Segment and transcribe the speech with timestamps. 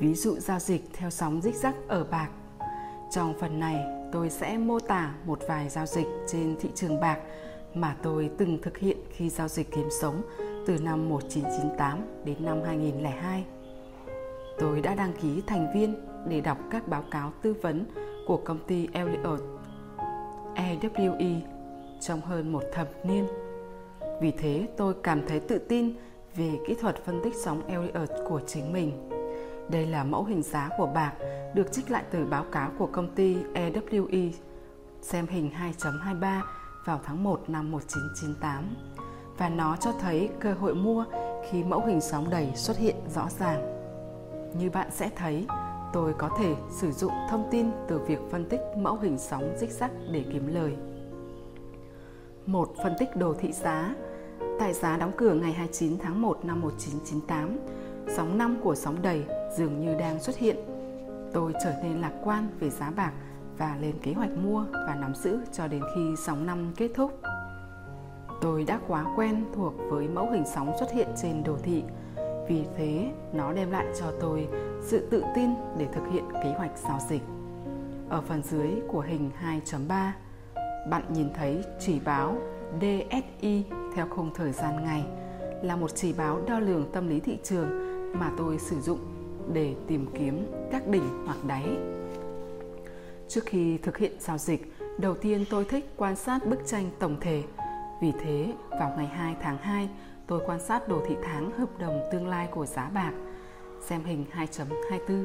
[0.00, 2.28] ví dụ giao dịch theo sóng rích rắc ở bạc.
[3.10, 7.18] Trong phần này, tôi sẽ mô tả một vài giao dịch trên thị trường bạc
[7.74, 10.22] mà tôi từng thực hiện khi giao dịch kiếm sống
[10.66, 13.44] từ năm 1998 đến năm 2002.
[14.58, 15.94] Tôi đã đăng ký thành viên
[16.28, 17.84] để đọc các báo cáo tư vấn
[18.26, 19.40] của công ty Elliott
[20.54, 21.40] EWE
[22.00, 23.26] trong hơn một thập niên.
[24.20, 25.94] Vì thế tôi cảm thấy tự tin
[26.36, 29.09] về kỹ thuật phân tích sóng Elliott của chính mình.
[29.70, 31.12] Đây là mẫu hình giá của bạc
[31.54, 34.30] được trích lại từ báo cáo của công ty EWE
[35.02, 35.50] xem hình
[35.80, 36.40] 2.23
[36.84, 38.76] vào tháng 1 năm 1998
[39.38, 41.04] và nó cho thấy cơ hội mua
[41.50, 43.76] khi mẫu hình sóng đầy xuất hiện rõ ràng.
[44.58, 45.46] Như bạn sẽ thấy,
[45.92, 49.70] tôi có thể sử dụng thông tin từ việc phân tích mẫu hình sóng dích
[49.70, 50.76] sắc để kiếm lời.
[52.46, 53.94] Một phân tích đồ thị giá
[54.58, 57.58] Tại giá đóng cửa ngày 29 tháng 1 năm 1998,
[58.16, 59.24] sóng năm của sóng đầy
[59.56, 60.56] dường như đang xuất hiện.
[61.32, 63.12] Tôi trở nên lạc quan về giá bạc
[63.58, 67.20] và lên kế hoạch mua và nắm giữ cho đến khi sóng năm kết thúc.
[68.40, 71.82] Tôi đã quá quen thuộc với mẫu hình sóng xuất hiện trên đồ thị,
[72.48, 74.48] vì thế nó đem lại cho tôi
[74.82, 77.22] sự tự tin để thực hiện kế hoạch giao dịch.
[78.08, 79.30] Ở phần dưới của hình
[79.66, 80.10] 2.3,
[80.90, 82.36] bạn nhìn thấy chỉ báo
[82.80, 85.04] DSI theo khung thời gian ngày
[85.62, 87.68] là một chỉ báo đo lường tâm lý thị trường
[88.18, 88.98] mà tôi sử dụng
[89.52, 91.64] để tìm kiếm các đỉnh hoặc đáy.
[93.28, 97.16] Trước khi thực hiện giao dịch, đầu tiên tôi thích quan sát bức tranh tổng
[97.20, 97.42] thể.
[98.00, 99.88] Vì thế, vào ngày 2 tháng 2,
[100.26, 103.12] tôi quan sát đồ thị tháng hợp đồng tương lai của giá bạc,
[103.80, 105.24] xem hình 2.24.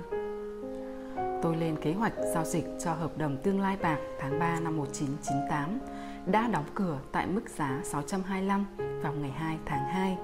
[1.41, 4.77] Tôi lên kế hoạch giao dịch cho hợp đồng tương lai bạc tháng 3 năm
[4.77, 5.79] 1998
[6.25, 8.65] đã đóng cửa tại mức giá 625
[9.01, 10.17] vào ngày 2 tháng 2.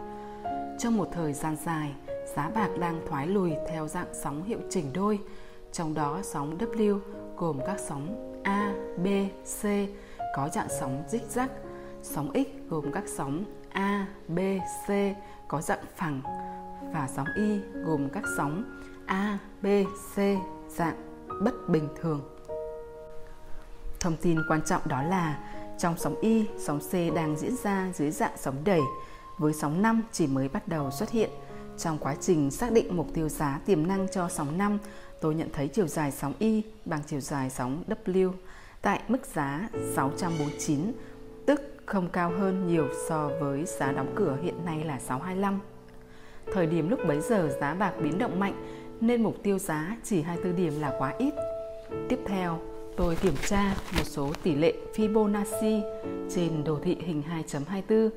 [0.79, 1.94] Trong một thời gian dài,
[2.35, 5.19] giá bạc đang thoái lùi theo dạng sóng hiệu chỉnh đôi,
[5.71, 6.99] trong đó sóng W
[7.38, 9.07] gồm các sóng A, B,
[9.61, 9.65] C
[10.35, 11.51] có dạng sóng dích rắc,
[12.03, 14.39] sóng X gồm các sóng A, B,
[14.88, 14.91] C
[15.47, 16.22] có dạng phẳng
[16.94, 19.66] và sóng Y gồm các sóng A, B,
[20.16, 20.17] C
[20.69, 20.95] dạng
[21.44, 22.22] bất bình thường.
[24.00, 25.39] Thông tin quan trọng đó là
[25.77, 28.81] trong sóng Y, sóng C đang diễn ra dưới dạng sóng đẩy,
[29.38, 31.29] với sóng 5 chỉ mới bắt đầu xuất hiện.
[31.81, 34.78] Trong quá trình xác định mục tiêu giá tiềm năng cho sóng 5,
[35.22, 38.31] tôi nhận thấy chiều dài sóng Y bằng chiều dài sóng W
[38.81, 40.92] tại mức giá 649,
[41.46, 45.59] tức không cao hơn nhiều so với giá đóng cửa hiện nay là 625.
[46.53, 48.63] Thời điểm lúc bấy giờ giá bạc biến động mạnh
[49.02, 51.34] nên mục tiêu giá chỉ 24 điểm là quá ít.
[52.09, 52.59] Tiếp theo,
[52.98, 55.81] tôi kiểm tra một số tỷ lệ Fibonacci
[56.36, 58.09] trên đồ thị hình 2.24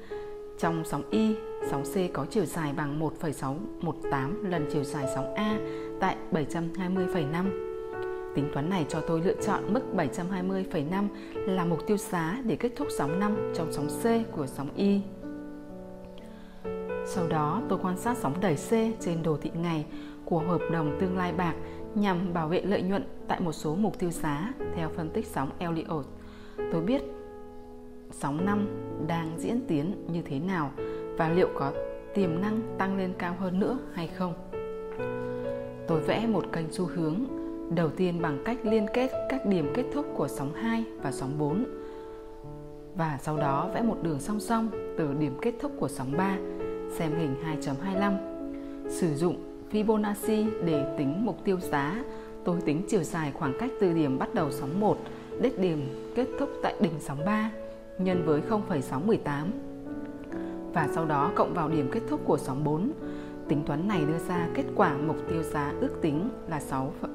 [0.59, 1.35] trong sóng Y,
[1.71, 5.59] sóng C có chiều dài bằng 1,618 lần chiều dài sóng A
[6.01, 7.75] tại 720,5.
[8.35, 12.73] Tính toán này cho tôi lựa chọn mức 720,5 là mục tiêu giá để kết
[12.77, 15.01] thúc sóng 5 trong sóng C của sóng Y.
[17.07, 19.87] Sau đó tôi quan sát sóng đẩy C trên đồ thị ngày
[20.25, 21.55] của hợp đồng tương lai bạc
[21.95, 25.51] nhằm bảo vệ lợi nhuận tại một số mục tiêu giá theo phân tích sóng
[25.59, 26.07] Elliott.
[26.73, 27.03] Tôi biết
[28.21, 28.67] sóng 5
[29.07, 30.71] đang diễn tiến như thế nào
[31.19, 31.73] và liệu có
[32.15, 34.35] tiềm năng tăng lên cao hơn nữa hay không.
[35.89, 37.25] Tôi vẽ một kênh xu hướng,
[37.71, 41.39] đầu tiên bằng cách liên kết các điểm kết thúc của sóng 2 và sóng
[41.39, 41.65] 4
[42.97, 46.37] và sau đó vẽ một đường song song từ điểm kết thúc của sóng 3
[46.99, 48.17] xem hình 2.25
[48.89, 49.37] sử dụng
[49.73, 52.05] Fibonacci để tính mục tiêu giá.
[52.45, 54.99] Tôi tính chiều dài khoảng cách từ điểm bắt đầu sóng 1
[55.41, 57.51] đến điểm kết thúc tại đỉnh sóng 3
[57.99, 59.53] nhân với 0,618
[60.75, 62.93] và sau đó cộng vào điểm kết thúc của sóng 4.
[63.49, 66.61] Tính toán này đưa ra kết quả mục tiêu giá ước tính là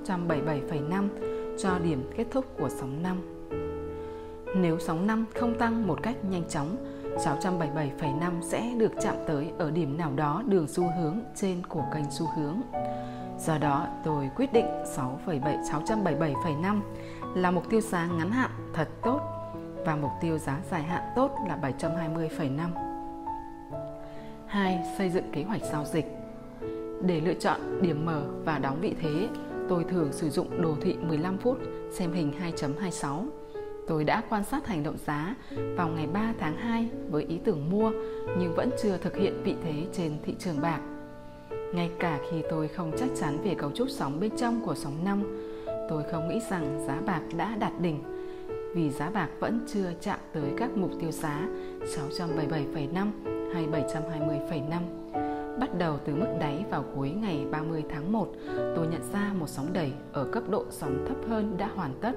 [0.05, 1.07] 677,5
[1.57, 3.17] cho điểm kết thúc của sóng 5.
[4.55, 6.75] Nếu sóng 5 không tăng một cách nhanh chóng,
[7.17, 12.11] 677,5 sẽ được chạm tới ở điểm nào đó đường xu hướng trên của kênh
[12.11, 12.61] xu hướng.
[13.39, 14.65] Do đó, tôi quyết định
[14.97, 16.79] 677,5
[17.35, 19.38] là mục tiêu giá ngắn hạn thật tốt
[19.85, 22.69] và mục tiêu giá dài hạn tốt là 720,5.
[24.47, 24.79] 2.
[24.97, 26.05] Xây dựng kế hoạch giao dịch.
[27.01, 29.27] Để lựa chọn điểm mở và đóng vị thế,
[29.69, 31.57] tôi thường sử dụng đồ thị 15 phút
[31.91, 33.25] xem hình 2.26.
[33.87, 35.35] Tôi đã quan sát hành động giá
[35.75, 37.91] vào ngày 3 tháng 2 với ý tưởng mua
[38.39, 40.79] nhưng vẫn chưa thực hiện vị thế trên thị trường bạc.
[41.73, 45.05] Ngay cả khi tôi không chắc chắn về cấu trúc sóng bên trong của sóng
[45.05, 45.23] 5,
[45.89, 48.03] tôi không nghĩ rằng giá bạc đã đạt đỉnh
[48.73, 51.47] vì giá bạc vẫn chưa chạm tới các mục tiêu giá
[51.79, 53.11] 677,5
[53.53, 55.59] hay 720,5.
[55.59, 58.27] Bắt đầu từ mức đáy vào cuối ngày 30 tháng 1,
[58.75, 62.13] tôi nhận ra một sóng đẩy ở cấp độ sóng thấp hơn đã hoàn tất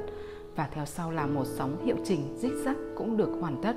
[0.56, 3.76] và theo sau là một sóng hiệu chỉnh zigzag cũng được hoàn tất,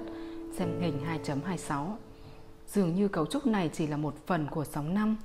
[0.57, 1.85] xem hình 2.26.
[2.67, 5.17] Dường như cấu trúc này chỉ là một phần của sóng 5.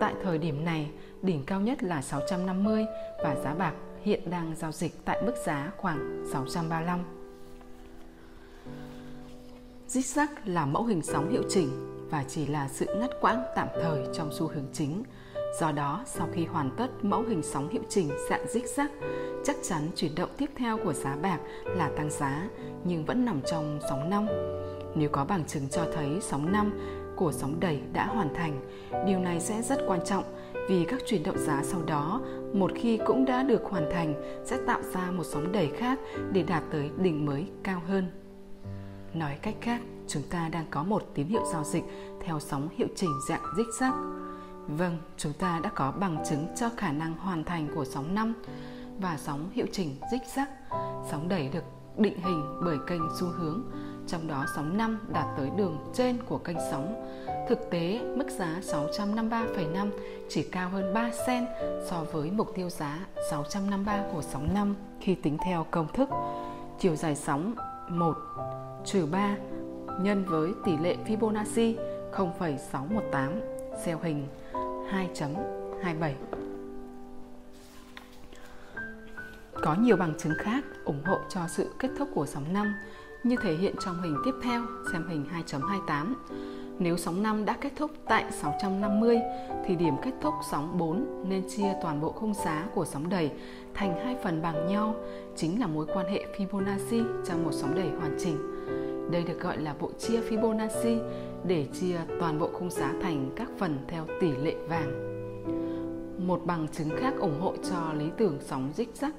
[0.00, 0.90] Tại thời điểm này,
[1.22, 2.86] đỉnh cao nhất là 650
[3.22, 7.00] và giá bạc hiện đang giao dịch tại mức giá khoảng 635.
[9.88, 11.68] Zigzag là mẫu hình sóng hiệu chỉnh
[12.10, 15.02] và chỉ là sự ngắt quãng tạm thời trong xu hướng chính.
[15.60, 18.88] Do đó, sau khi hoàn tất mẫu hình sóng hiệu chỉnh dạng zigzag,
[19.44, 22.48] chắc chắn chuyển động tiếp theo của giá bạc là tăng giá
[22.84, 24.26] nhưng vẫn nằm trong sóng năm.
[24.94, 26.72] Nếu có bằng chứng cho thấy sóng năm
[27.16, 28.60] của sóng đẩy đã hoàn thành,
[29.06, 30.24] điều này sẽ rất quan trọng
[30.68, 32.20] vì các chuyển động giá sau đó
[32.54, 34.14] một khi cũng đã được hoàn thành
[34.44, 35.98] sẽ tạo ra một sóng đẩy khác
[36.32, 38.10] để đạt tới đỉnh mới cao hơn.
[39.14, 41.84] Nói cách khác, chúng ta đang có một tín hiệu giao dịch
[42.20, 43.92] theo sóng hiệu chỉnh dạng zigzag.
[44.68, 48.34] Vâng, chúng ta đã có bằng chứng cho khả năng hoàn thành của sóng 5
[49.00, 50.46] và sóng hiệu chỉnh zigzag.
[51.10, 51.64] Sóng đẩy được
[51.98, 53.62] định hình bởi kênh xu hướng,
[54.06, 57.08] trong đó sóng 5 đạt tới đường trên của kênh sóng.
[57.48, 59.90] Thực tế, mức giá 653,5
[60.28, 61.46] chỉ cao hơn 3 sen
[61.90, 66.08] so với mục tiêu giá 653 của sóng 5 khi tính theo công thức
[66.78, 67.54] chiều dài sóng
[67.88, 68.16] 1
[68.84, 69.36] trừ 3
[70.00, 71.74] nhân với tỷ lệ Fibonacci
[72.12, 73.40] 0,618
[73.84, 76.12] xeo hình 2.27.
[79.62, 82.74] Có nhiều bằng chứng khác ủng hộ cho sự kết thúc của sóng 5
[83.24, 86.14] như thể hiện trong hình tiếp theo xem hình 2.28.
[86.78, 89.20] Nếu sóng 5 đã kết thúc tại 650
[89.66, 93.30] thì điểm kết thúc sóng 4 nên chia toàn bộ khung giá của sóng đầy
[93.74, 94.94] thành hai phần bằng nhau,
[95.36, 98.36] chính là mối quan hệ Fibonacci trong một sóng đầy hoàn chỉnh.
[99.10, 100.98] Đây được gọi là bộ chia Fibonacci
[101.46, 105.12] để chia toàn bộ khung giá thành các phần theo tỷ lệ vàng.
[106.26, 109.10] Một bằng chứng khác ủng hộ cho lý tưởng sóng zigzag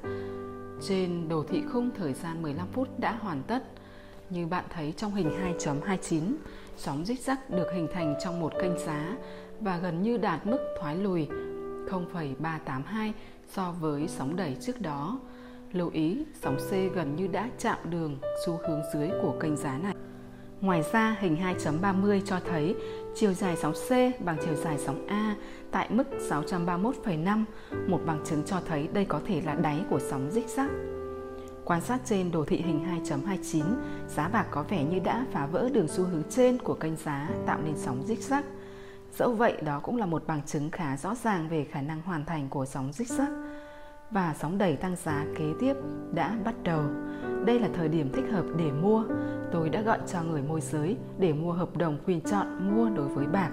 [0.88, 3.64] trên đồ thị khung thời gian 15 phút đã hoàn tất.
[4.30, 5.30] Như bạn thấy trong hình
[5.60, 6.22] 2.29,
[6.78, 9.18] sóng zigzag được hình thành trong một kênh giá
[9.60, 11.28] và gần như đạt mức thoái lùi
[11.90, 13.14] 0,382
[13.48, 15.20] so với sóng đẩy trước đó.
[15.72, 19.78] Lưu ý, sóng C gần như đã chạm đường xu hướng dưới của kênh giá
[19.78, 19.96] này.
[20.62, 22.76] Ngoài ra, hình 2.30 cho thấy
[23.16, 23.92] chiều dài sóng C
[24.26, 25.36] bằng chiều dài sóng A
[25.72, 27.44] tại mức 631,5,
[27.88, 30.70] một bằng chứng cho thấy đây có thể là đáy của sóng zigzag.
[31.66, 33.64] Quan sát trên đồ thị hình 2.29,
[34.08, 37.30] giá bạc có vẻ như đã phá vỡ đường xu hướng trên của kênh giá
[37.46, 38.42] tạo nên sóng zigzag.
[39.18, 42.26] Dẫu vậy, đó cũng là một bằng chứng khá rõ ràng về khả năng hoàn
[42.26, 43.44] thành của sóng zigzag
[44.12, 45.74] và sóng đẩy tăng giá kế tiếp
[46.14, 46.82] đã bắt đầu.
[47.46, 49.06] Đây là thời điểm thích hợp để mua.
[49.52, 53.08] Tôi đã gọi cho người môi giới để mua hợp đồng quyền chọn mua đối
[53.08, 53.52] với bạc.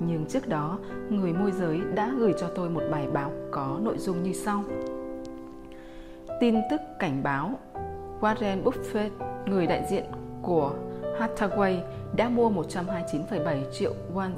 [0.00, 0.78] Nhưng trước đó,
[1.10, 4.64] người môi giới đã gửi cho tôi một bài báo có nội dung như sau.
[6.40, 7.58] Tin tức cảnh báo
[8.20, 9.10] Warren Buffett,
[9.46, 10.04] người đại diện
[10.42, 10.74] của
[11.18, 11.80] Hathaway
[12.16, 14.30] đã mua 129,7 triệu won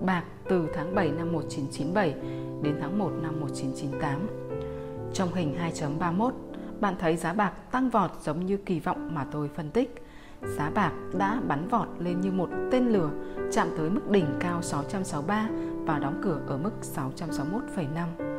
[0.00, 2.14] bạc từ tháng 7 năm 1997
[2.62, 4.28] đến tháng 1 năm 1998.
[5.12, 6.30] Trong hình 2.31,
[6.80, 10.02] bạn thấy giá bạc tăng vọt giống như kỳ vọng mà tôi phân tích.
[10.42, 13.10] Giá bạc đã bắn vọt lên như một tên lửa,
[13.52, 15.48] chạm tới mức đỉnh cao 663
[15.86, 18.29] và đóng cửa ở mức 661,5.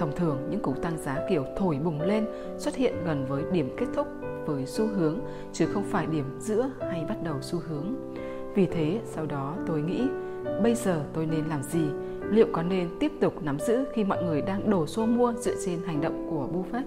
[0.00, 2.26] Thông thường, những cú tăng giá kiểu thổi bùng lên
[2.58, 4.06] xuất hiện gần với điểm kết thúc
[4.46, 5.18] với xu hướng,
[5.52, 7.94] chứ không phải điểm giữa hay bắt đầu xu hướng.
[8.54, 10.08] Vì thế, sau đó tôi nghĩ,
[10.62, 11.84] bây giờ tôi nên làm gì
[12.30, 15.54] liệu có nên tiếp tục nắm giữ khi mọi người đang đổ xô mua dựa
[15.64, 16.84] trên hành động của Buffett?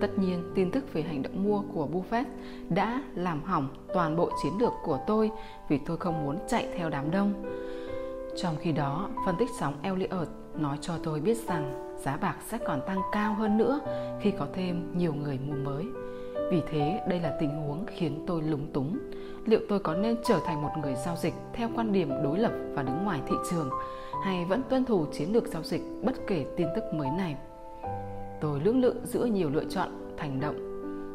[0.00, 2.24] Tất nhiên, tin tức về hành động mua của Buffett
[2.68, 5.30] đã làm hỏng toàn bộ chiến lược của tôi
[5.68, 7.32] vì tôi không muốn chạy theo đám đông.
[8.36, 10.28] Trong khi đó, phân tích sóng Elliott
[10.60, 13.80] nói cho tôi biết rằng giá bạc sẽ còn tăng cao hơn nữa
[14.20, 15.84] khi có thêm nhiều người mua mới.
[16.50, 18.98] Vì thế, đây là tình huống khiến tôi lúng túng.
[19.46, 22.52] Liệu tôi có nên trở thành một người giao dịch theo quan điểm đối lập
[22.74, 23.70] và đứng ngoài thị trường
[24.24, 27.36] hay vẫn tuân thủ chiến lược giao dịch bất kể tin tức mới này?
[28.40, 30.56] Tôi lưỡng lự giữa nhiều lựa chọn thành động.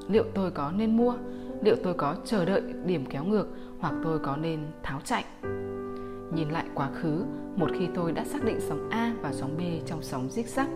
[0.08, 1.14] Liệu tôi có nên mua?
[1.62, 3.48] Liệu tôi có chờ đợi điểm kéo ngược?
[3.80, 5.26] Hoặc tôi có nên tháo chạy?
[6.34, 9.62] Nhìn lại quá khứ một khi tôi đã xác định sóng a và sóng b
[9.86, 10.68] trong sóng zigzag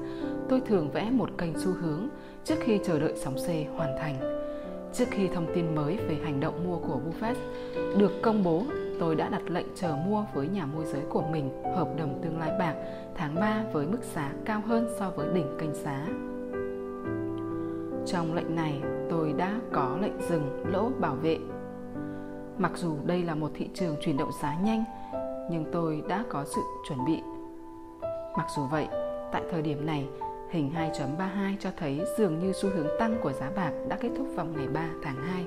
[0.50, 2.08] tôi thường vẽ một kênh xu hướng
[2.44, 4.40] trước khi chờ đợi sóng c hoàn thành
[4.94, 7.36] Trước khi thông tin mới về hành động mua của Buffett
[7.98, 8.64] được công bố,
[9.00, 12.40] tôi đã đặt lệnh chờ mua với nhà môi giới của mình hợp đồng tương
[12.40, 12.76] lai bạc
[13.16, 16.08] tháng 3 với mức giá cao hơn so với đỉnh kênh giá.
[18.06, 21.38] Trong lệnh này, tôi đã có lệnh dừng lỗ bảo vệ.
[22.58, 24.84] Mặc dù đây là một thị trường chuyển động giá nhanh,
[25.50, 27.22] nhưng tôi đã có sự chuẩn bị.
[28.38, 28.88] Mặc dù vậy,
[29.32, 30.08] tại thời điểm này,
[30.50, 34.28] hình 2.32 cho thấy dường như xu hướng tăng của giá bạc đã kết thúc
[34.36, 35.46] vào ngày 3 tháng 2.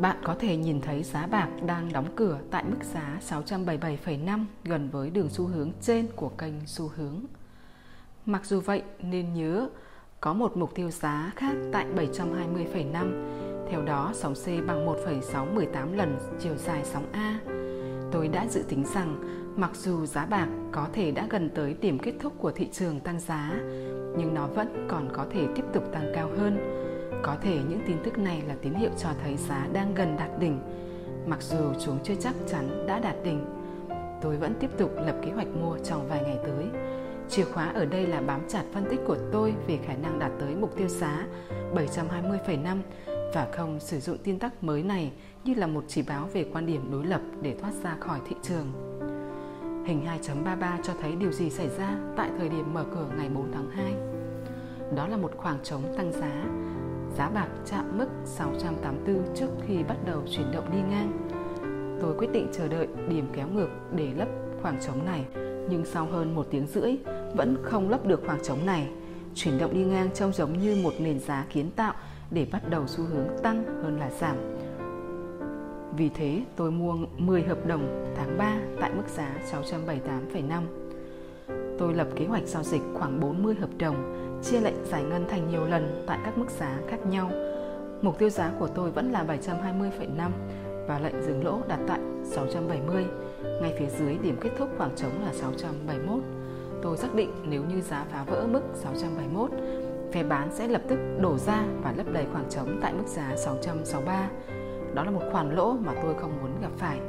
[0.00, 4.88] Bạn có thể nhìn thấy giá bạc đang đóng cửa tại mức giá 677,5 gần
[4.92, 7.20] với đường xu hướng trên của kênh xu hướng.
[8.26, 9.68] Mặc dù vậy nên nhớ
[10.20, 13.49] có một mục tiêu giá khác tại 720,5.
[13.70, 17.40] Theo đó, sóng C bằng 1,618 lần chiều dài sóng A.
[18.12, 19.16] Tôi đã dự tính rằng
[19.56, 23.00] mặc dù giá bạc có thể đã gần tới điểm kết thúc của thị trường
[23.00, 23.50] tăng giá,
[24.16, 26.58] nhưng nó vẫn còn có thể tiếp tục tăng cao hơn.
[27.22, 30.30] Có thể những tin tức này là tín hiệu cho thấy giá đang gần đạt
[30.38, 30.60] đỉnh,
[31.26, 33.44] mặc dù chúng chưa chắc chắn đã đạt đỉnh.
[34.22, 36.80] Tôi vẫn tiếp tục lập kế hoạch mua trong vài ngày tới
[37.30, 40.32] Chìa khóa ở đây là bám chặt phân tích của tôi về khả năng đạt
[40.40, 41.26] tới mục tiêu giá
[41.74, 42.78] 720,5
[43.34, 45.12] và không sử dụng tin tắc mới này
[45.44, 48.36] như là một chỉ báo về quan điểm đối lập để thoát ra khỏi thị
[48.42, 48.66] trường.
[49.86, 53.52] Hình 2.33 cho thấy điều gì xảy ra tại thời điểm mở cửa ngày 4
[53.52, 53.94] tháng 2.
[54.96, 56.44] Đó là một khoảng trống tăng giá.
[57.16, 61.28] Giá bạc chạm mức 684 trước khi bắt đầu chuyển động đi ngang.
[62.00, 64.28] Tôi quyết định chờ đợi điểm kéo ngược để lấp
[64.62, 65.24] khoảng trống này,
[65.70, 66.96] nhưng sau hơn một tiếng rưỡi,
[67.34, 68.88] vẫn không lấp được khoảng trống này.
[69.34, 71.94] Chuyển động đi ngang trông giống như một nền giá kiến tạo
[72.30, 74.36] để bắt đầu xu hướng tăng hơn là giảm.
[75.96, 80.62] Vì thế, tôi mua 10 hợp đồng tháng 3 tại mức giá 678,5.
[81.78, 83.96] Tôi lập kế hoạch giao dịch khoảng 40 hợp đồng,
[84.42, 87.30] chia lệnh giải ngân thành nhiều lần tại các mức giá khác nhau.
[88.02, 90.30] Mục tiêu giá của tôi vẫn là 720,5
[90.88, 93.04] và lệnh dừng lỗ đặt tại 670.
[93.62, 96.22] Ngay phía dưới điểm kết thúc khoảng trống là 671.
[96.82, 99.50] Tôi xác định nếu như giá phá vỡ mức 671,
[100.12, 103.36] phe bán sẽ lập tức đổ ra và lấp đầy khoảng trống tại mức giá
[103.36, 104.28] 663.
[104.94, 107.00] Đó là một khoản lỗ mà tôi không muốn gặp phải.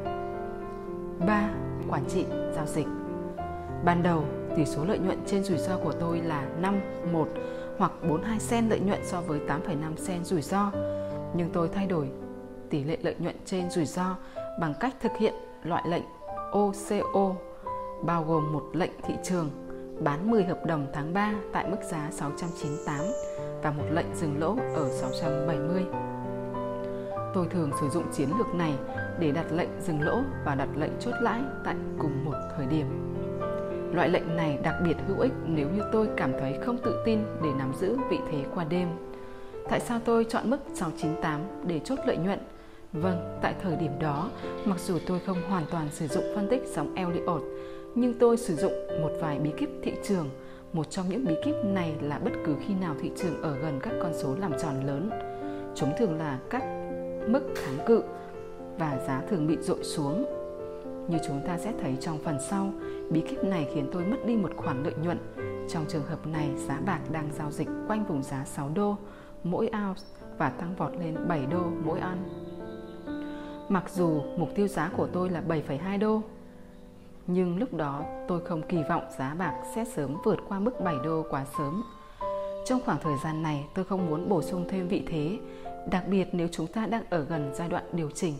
[1.27, 1.49] 3.
[1.89, 2.87] Quản trị giao dịch
[3.85, 4.23] Ban đầu,
[4.55, 6.79] tỷ số lợi nhuận trên rủi ro của tôi là 5,
[7.11, 7.27] 1
[7.77, 10.71] hoặc 42 sen lợi nhuận so với 8,5 sen rủi ro.
[11.35, 12.09] Nhưng tôi thay đổi
[12.69, 14.15] tỷ lệ lợi nhuận trên rủi ro
[14.59, 16.03] bằng cách thực hiện loại lệnh
[16.51, 17.35] OCO
[18.03, 19.49] bao gồm một lệnh thị trường
[20.03, 22.95] bán 10 hợp đồng tháng 3 tại mức giá 698
[23.63, 25.83] và một lệnh dừng lỗ ở 670.
[27.33, 28.73] Tôi thường sử dụng chiến lược này
[29.19, 32.85] để đặt lệnh dừng lỗ và đặt lệnh chốt lãi tại cùng một thời điểm.
[33.93, 37.19] Loại lệnh này đặc biệt hữu ích nếu như tôi cảm thấy không tự tin
[37.43, 38.87] để nắm giữ vị thế qua đêm.
[39.69, 42.39] Tại sao tôi chọn mức 698 để chốt lợi nhuận
[42.93, 44.29] Vâng, tại thời điểm đó,
[44.65, 47.41] mặc dù tôi không hoàn toàn sử dụng phân tích sóng Elliott
[47.95, 50.29] nhưng tôi sử dụng một vài bí kíp thị trường.
[50.73, 53.79] Một trong những bí kíp này là bất cứ khi nào thị trường ở gần
[53.83, 55.09] các con số làm tròn lớn.
[55.75, 56.63] Chúng thường là các
[57.27, 58.03] mức kháng cự
[58.77, 60.25] và giá thường bị dội xuống.
[61.07, 62.73] Như chúng ta sẽ thấy trong phần sau,
[63.09, 65.17] bí kíp này khiến tôi mất đi một khoản lợi nhuận.
[65.69, 68.95] Trong trường hợp này, giá bạc đang giao dịch quanh vùng giá 6 đô
[69.43, 70.01] mỗi ounce
[70.37, 72.51] và tăng vọt lên 7 đô mỗi ounce
[73.69, 76.21] Mặc dù mục tiêu giá của tôi là 7,2 đô,
[77.33, 80.95] nhưng lúc đó tôi không kỳ vọng giá bạc sẽ sớm vượt qua mức 7
[81.03, 81.83] đô quá sớm.
[82.65, 85.39] Trong khoảng thời gian này, tôi không muốn bổ sung thêm vị thế,
[85.91, 88.33] đặc biệt nếu chúng ta đang ở gần giai đoạn điều chỉnh.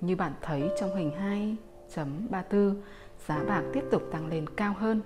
[0.00, 1.12] Như bạn thấy trong hình
[1.94, 2.74] 2.34,
[3.26, 5.00] giá bạc tiếp tục tăng lên cao hơn.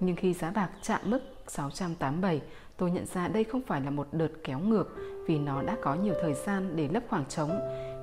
[0.00, 2.40] Nhưng khi giá bạc chạm mức 687,
[2.76, 4.96] tôi nhận ra đây không phải là một đợt kéo ngược
[5.26, 7.50] vì nó đã có nhiều thời gian để lấp khoảng trống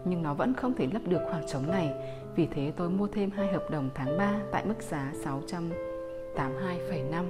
[0.05, 1.93] nhưng nó vẫn không thể lấp được khoảng trống này.
[2.36, 5.13] Vì thế tôi mua thêm hai hợp đồng tháng 3 tại mức giá
[6.36, 7.24] 682,5.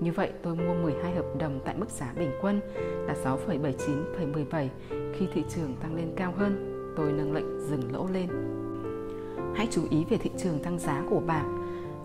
[0.00, 2.60] Như vậy tôi mua 12 hợp đồng tại mức giá bình quân
[3.06, 4.68] là 6,79,17
[5.14, 8.28] khi thị trường tăng lên cao hơn, tôi nâng lệnh dừng lỗ lên.
[9.54, 11.44] Hãy chú ý về thị trường tăng giá của bạc.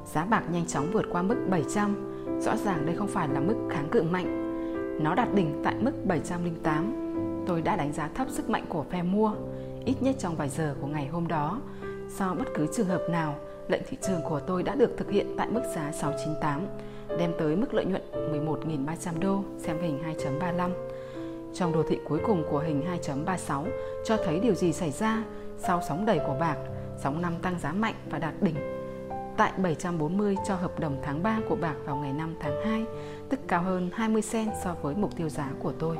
[0.06, 1.96] Giá bạc nhanh chóng vượt qua mức 700.
[2.40, 4.38] Rõ ràng đây không phải là mức kháng cự mạnh.
[5.04, 6.94] Nó đạt đỉnh tại mức 708.
[7.48, 9.34] Tôi đã đánh giá thấp sức mạnh của phe mua
[9.86, 11.62] ít nhất trong vài giờ của ngày hôm đó
[12.18, 13.36] so bất cứ trường hợp nào,
[13.68, 16.68] lệnh thị trường của tôi đã được thực hiện tại mức giá 698,
[17.18, 20.70] đem tới mức lợi nhuận 11.300 đô, xem hình 2.35.
[21.54, 23.66] Trong đồ thị cuối cùng của hình 2.36
[24.06, 25.24] cho thấy điều gì xảy ra
[25.58, 26.58] sau sóng đẩy của bạc,
[26.98, 28.56] sóng năm tăng giá mạnh và đạt đỉnh
[29.38, 32.86] tại 740 cho hợp đồng tháng 3 của bạc vào ngày 5 tháng 2,
[33.30, 35.98] tức cao hơn 20 sen so với mục tiêu giá của tôi.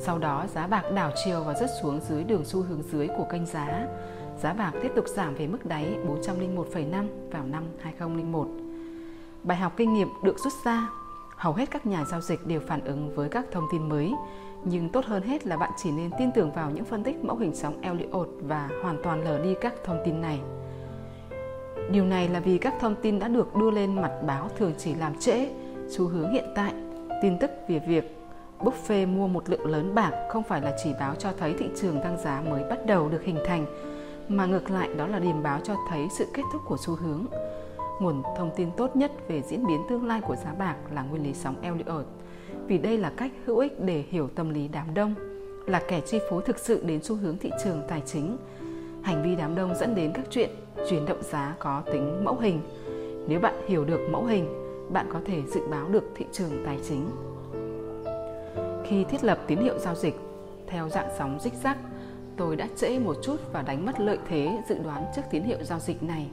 [0.00, 3.26] Sau đó giá bạc đảo chiều và rớt xuống dưới đường xu hướng dưới của
[3.32, 3.86] kênh giá.
[4.42, 8.48] Giá bạc tiếp tục giảm về mức đáy 401,5 vào năm 2001.
[9.42, 10.88] Bài học kinh nghiệm được rút ra,
[11.36, 14.12] hầu hết các nhà giao dịch đều phản ứng với các thông tin mới.
[14.64, 17.36] Nhưng tốt hơn hết là bạn chỉ nên tin tưởng vào những phân tích mẫu
[17.36, 20.40] hình sóng Elliot và hoàn toàn lờ đi các thông tin này.
[21.90, 24.94] Điều này là vì các thông tin đã được đưa lên mặt báo thường chỉ
[24.94, 25.48] làm trễ
[25.88, 26.72] xu hướng hiện tại.
[27.22, 28.16] Tin tức về việc
[28.58, 32.00] Buffett mua một lượng lớn bạc không phải là chỉ báo cho thấy thị trường
[32.00, 33.66] tăng giá mới bắt đầu được hình thành,
[34.36, 37.26] mà ngược lại đó là điềm báo cho thấy sự kết thúc của xu hướng.
[38.00, 41.22] Nguồn thông tin tốt nhất về diễn biến tương lai của giá bạc là nguyên
[41.22, 42.06] lý sóng Elliott,
[42.66, 45.14] vì đây là cách hữu ích để hiểu tâm lý đám đông,
[45.66, 48.36] là kẻ chi phối thực sự đến xu hướng thị trường tài chính.
[49.02, 50.50] Hành vi đám đông dẫn đến các chuyện
[50.88, 52.60] chuyển động giá có tính mẫu hình.
[53.28, 54.46] Nếu bạn hiểu được mẫu hình,
[54.92, 57.10] bạn có thể dự báo được thị trường tài chính.
[58.84, 60.20] Khi thiết lập tín hiệu giao dịch
[60.66, 61.78] theo dạng sóng rích rắc,
[62.36, 65.58] tôi đã trễ một chút và đánh mất lợi thế dự đoán trước tín hiệu
[65.62, 66.30] giao dịch này.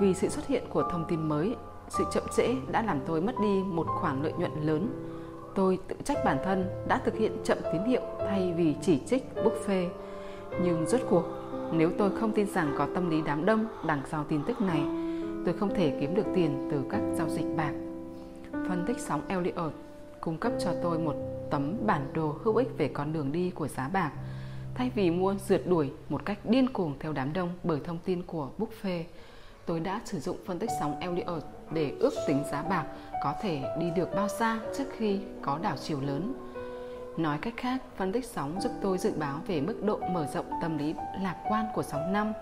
[0.00, 1.54] Vì sự xuất hiện của thông tin mới,
[1.88, 4.88] sự chậm trễ đã làm tôi mất đi một khoản lợi nhuận lớn.
[5.54, 9.24] Tôi tự trách bản thân đã thực hiện chậm tín hiệu thay vì chỉ trích
[9.34, 9.88] buffet.
[10.62, 11.24] Nhưng rốt cuộc,
[11.72, 14.82] nếu tôi không tin rằng có tâm lý đám đông đằng sau tin tức này,
[15.44, 17.72] tôi không thể kiếm được tiền từ các giao dịch bạc.
[18.52, 19.72] Phân tích sóng Elliott
[20.20, 21.14] cung cấp cho tôi một
[21.50, 24.12] tấm bản đồ hữu ích về con đường đi của giá bạc
[24.74, 28.22] thay vì mua rượt đuổi một cách điên cuồng theo đám đông bởi thông tin
[28.22, 29.02] của buffet
[29.66, 32.86] tôi đã sử dụng phân tích sóng Elliott để ước tính giá bạc
[33.22, 36.34] có thể đi được bao xa trước khi có đảo chiều lớn.
[37.16, 40.46] Nói cách khác, phân tích sóng giúp tôi dự báo về mức độ mở rộng
[40.62, 42.32] tâm lý lạc quan của sóng năm.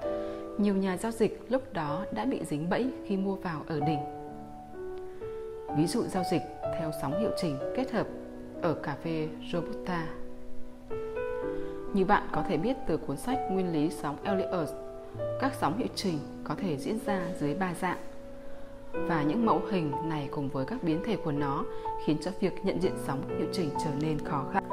[0.59, 4.01] Nhiều nhà giao dịch lúc đó đã bị dính bẫy khi mua vào ở đỉnh.
[5.77, 6.43] Ví dụ giao dịch
[6.79, 8.07] theo sóng hiệu chỉnh kết hợp
[8.63, 10.07] ở cà phê Robusta.
[11.95, 14.69] Như bạn có thể biết từ cuốn sách Nguyên lý sóng Elliott,
[15.41, 17.99] các sóng hiệu chỉnh có thể diễn ra dưới ba dạng
[18.93, 21.65] và những mẫu hình này cùng với các biến thể của nó
[22.07, 24.65] khiến cho việc nhận diện sóng hiệu chỉnh trở nên khó khăn.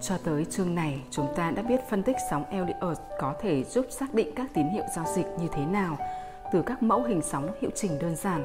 [0.00, 3.86] Cho tới chương này, chúng ta đã biết phân tích sóng Elliott có thể giúp
[3.90, 5.96] xác định các tín hiệu giao dịch như thế nào
[6.52, 8.44] từ các mẫu hình sóng hiệu chỉnh đơn giản.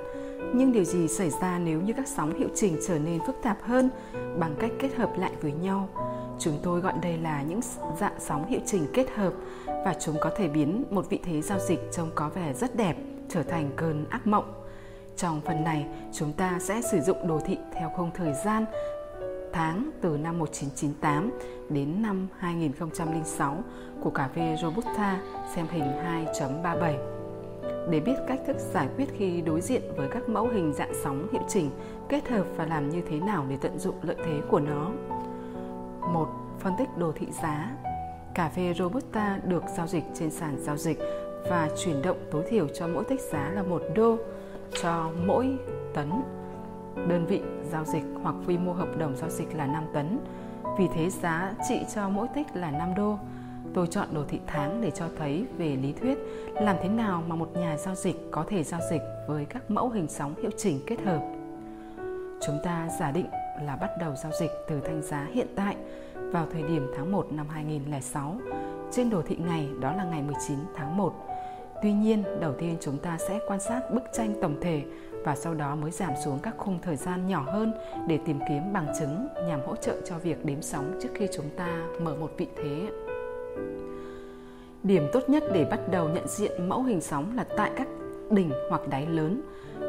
[0.54, 3.58] Nhưng điều gì xảy ra nếu như các sóng hiệu chỉnh trở nên phức tạp
[3.62, 3.89] hơn
[4.39, 5.89] bằng cách kết hợp lại với nhau?
[6.39, 7.60] Chúng tôi gọi đây là những
[8.00, 9.34] dạng sóng hiệu chỉnh kết hợp
[9.67, 12.97] và chúng có thể biến một vị thế giao dịch trông có vẻ rất đẹp
[13.30, 14.54] trở thành cơn ác mộng.
[15.15, 18.65] Trong phần này, chúng ta sẽ sử dụng đồ thị theo khung thời gian
[19.54, 21.32] tháng từ năm 1998
[21.69, 23.63] đến năm 2006
[24.04, 25.21] của cà phê Robusta
[25.56, 25.84] xem hình
[26.34, 26.97] 2.37
[27.89, 31.28] để biết cách thức giải quyết khi đối diện với các mẫu hình dạng sóng
[31.32, 31.69] hiệu chỉnh
[32.10, 34.91] kết hợp và làm như thế nào để tận dụng lợi thế của nó.
[36.13, 36.28] Một,
[36.60, 37.72] Phân tích đồ thị giá
[38.38, 41.00] Cà phê Robusta được giao dịch trên sàn giao dịch
[41.50, 44.17] và chuyển động tối thiểu cho mỗi tích giá là một đô
[44.82, 45.58] cho mỗi
[45.93, 46.12] tấn.
[46.96, 47.41] Đơn vị
[47.72, 50.20] giao dịch hoặc quy mô hợp đồng giao dịch là 5 tấn.
[50.78, 53.17] Vì thế giá trị cho mỗi tích là 5 đô.
[53.74, 56.17] Tôi chọn đồ thị tháng để cho thấy về lý thuyết
[56.54, 59.89] làm thế nào mà một nhà giao dịch có thể giao dịch với các mẫu
[59.89, 61.22] hình sóng hiệu chỉnh kết hợp.
[62.46, 63.26] Chúng ta giả định
[63.62, 65.76] là bắt đầu giao dịch từ thanh giá hiện tại
[66.15, 68.36] vào thời điểm tháng 1 năm 2006.
[68.91, 71.13] Trên đồ thị ngày đó là ngày 19 tháng 1.
[71.82, 74.84] Tuy nhiên, đầu tiên chúng ta sẽ quan sát bức tranh tổng thể
[75.24, 77.74] và sau đó mới giảm xuống các khung thời gian nhỏ hơn
[78.08, 81.50] để tìm kiếm bằng chứng nhằm hỗ trợ cho việc đếm sóng trước khi chúng
[81.58, 82.89] ta mở một vị thế.
[84.84, 87.88] Điểm tốt nhất để bắt đầu nhận diện mẫu hình sóng là tại các
[88.32, 89.41] đỉnh hoặc đáy lớn.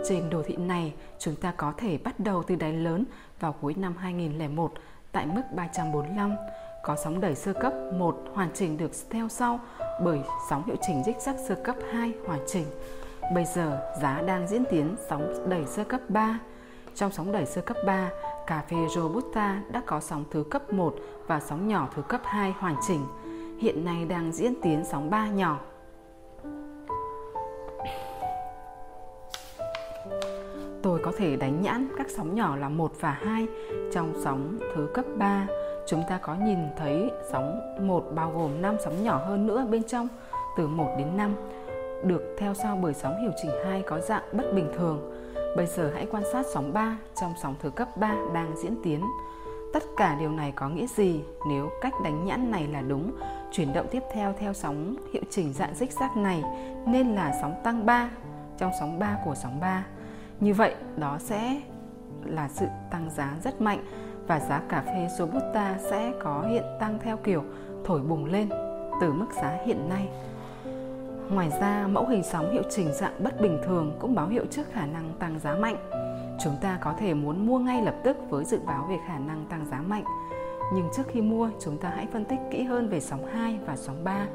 [0.09, 3.05] Trên đồ thị này, chúng ta có thể bắt đầu từ đáy lớn
[3.41, 4.73] vào cuối năm 2001
[5.13, 6.37] tại mức 345,
[6.83, 9.61] có sóng đẩy sơ cấp 1 hoàn chỉnh được theo sau
[10.05, 12.65] bởi sóng hiệu chỉnh dích sắc sơ cấp 2 hoàn chỉnh.
[13.35, 16.39] Bây giờ giá đang diễn tiến sóng đẩy sơ cấp 3.
[16.95, 18.11] Trong sóng đẩy sơ cấp 3,
[18.47, 20.95] cà phê Robusta đã có sóng thứ cấp 1
[21.27, 23.05] và sóng nhỏ thứ cấp 2 hoàn chỉnh.
[23.61, 25.61] Hiện nay đang diễn tiến sóng 3 nhỏ
[30.83, 33.47] tôi có thể đánh nhãn các sóng nhỏ là 1 và 2
[33.93, 35.47] trong sóng thứ cấp 3.
[35.87, 39.83] Chúng ta có nhìn thấy sóng 1 bao gồm 5 sóng nhỏ hơn nữa bên
[39.83, 40.09] trong,
[40.57, 41.35] từ 1 đến 5
[42.05, 45.13] được theo sau bởi sóng hiệu chỉnh 2 có dạng bất bình thường.
[45.57, 49.05] Bây giờ hãy quan sát sóng 3 trong sóng thứ cấp 3 đang diễn tiến.
[49.73, 53.13] Tất cả điều này có nghĩa gì nếu cách đánh nhãn này là đúng?
[53.53, 56.45] Chuyển động tiếp theo theo sóng hiệu chỉnh dạng dích sắc này
[56.87, 58.11] nên là sóng tăng 3
[58.59, 59.85] trong sóng 3 của sóng 3
[60.41, 61.61] như vậy đó sẽ
[62.25, 63.85] là sự tăng giá rất mạnh
[64.27, 67.45] và giá cà phê Robusta sẽ có hiện tăng theo kiểu
[67.85, 68.49] thổi bùng lên
[69.01, 70.09] từ mức giá hiện nay.
[71.31, 74.73] Ngoài ra, mẫu hình sóng hiệu chỉnh dạng bất bình thường cũng báo hiệu trước
[74.73, 75.77] khả năng tăng giá mạnh.
[76.41, 79.45] Chúng ta có thể muốn mua ngay lập tức với dự báo về khả năng
[79.51, 80.05] tăng giá mạnh.
[80.75, 83.77] Nhưng trước khi mua, chúng ta hãy phân tích kỹ hơn về sóng 2 và
[83.77, 84.27] sóng 3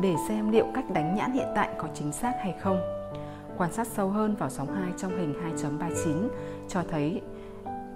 [0.00, 3.03] để xem liệu cách đánh nhãn hiện tại có chính xác hay không.
[3.58, 6.28] Quan sát sâu hơn vào sóng 2 trong hình 2.39
[6.68, 7.20] cho thấy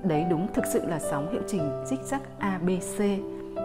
[0.02, 2.98] đấy đúng thực sự là sóng hiệu chỉnh dích zigzag ABC.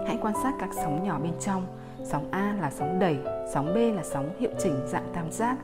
[0.07, 1.65] Hãy quan sát các sóng nhỏ bên trong.
[2.03, 3.17] Sóng A là sóng đẩy,
[3.53, 5.57] sóng B là sóng hiệu chỉnh dạng tam giác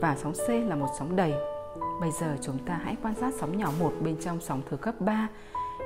[0.00, 1.32] và sóng C là một sóng đẩy.
[2.00, 4.94] Bây giờ chúng ta hãy quan sát sóng nhỏ một bên trong sóng thứ cấp
[5.00, 5.28] 3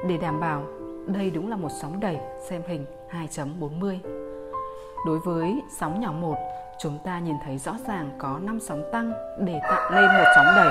[0.09, 0.64] để đảm bảo
[1.07, 2.18] đây đúng là một sóng đẩy
[2.49, 3.99] xem hình 2.40.
[5.07, 6.37] Đối với sóng nhỏ 1,
[6.79, 10.47] chúng ta nhìn thấy rõ ràng có 5 sóng tăng để tạo lên một sóng
[10.57, 10.71] đẩy.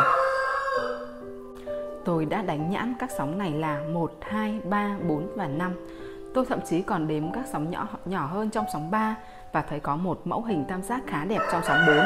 [2.06, 5.72] Tôi đã đánh nhãn các sóng này là 1, 2, 3, 4 và 5.
[6.34, 9.16] Tôi thậm chí còn đếm các sóng nhỏ nhỏ hơn trong sóng 3
[9.54, 11.98] và thấy có một mẫu hình tam giác khá đẹp trong sóng 4.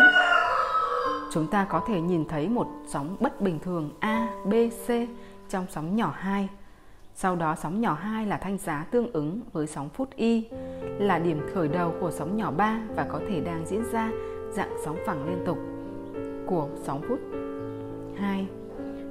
[1.32, 4.54] Chúng ta có thể nhìn thấy một sóng bất bình thường A, B,
[4.88, 4.92] C
[5.50, 6.50] trong sóng nhỏ 2
[7.14, 10.48] sau đó sóng nhỏ 2 là thanh giá tương ứng với sóng phút y,
[11.00, 14.12] là điểm khởi đầu của sóng nhỏ 3 và có thể đang diễn ra
[14.52, 15.58] dạng sóng phẳng liên tục
[16.46, 17.20] của sóng phút
[18.16, 18.48] 2.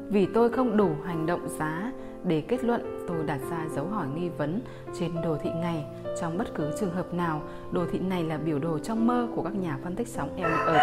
[0.09, 1.93] Vì tôi không đủ hành động giá
[2.25, 4.61] để kết luận, tôi đặt ra dấu hỏi nghi vấn
[4.99, 5.85] trên đồ thị ngày.
[6.21, 9.43] Trong bất cứ trường hợp nào, đồ thị này là biểu đồ trong mơ của
[9.43, 10.81] các nhà phân tích sóng Elliott.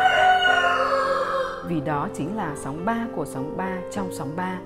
[1.67, 4.59] Vì đó chính là sóng 3 của sóng 3 trong sóng 3,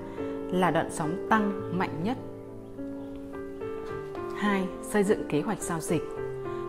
[0.52, 2.16] là đoạn sóng tăng mạnh nhất
[4.40, 4.64] 2.
[4.82, 6.02] Xây dựng kế hoạch giao dịch.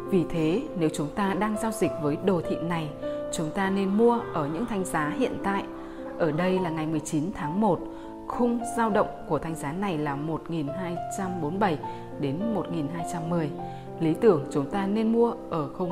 [0.09, 2.89] Vì thế, nếu chúng ta đang giao dịch với đồ thị này,
[3.33, 5.63] chúng ta nên mua ở những thanh giá hiện tại.
[6.17, 7.79] Ở đây là ngày 19 tháng 1,
[8.27, 11.79] khung giao động của thanh giá này là 1247
[12.19, 13.49] đến 1210.
[13.99, 15.91] Lý tưởng chúng ta nên mua ở khung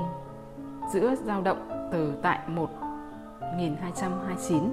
[0.94, 4.63] giữa giao động từ tại 1229.